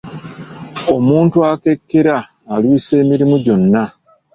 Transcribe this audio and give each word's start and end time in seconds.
Omuntu 0.95 1.37
akekkera 1.51 2.17
alwisa 2.53 2.93
emirimu 3.03 3.35
gyonna. 3.45 3.83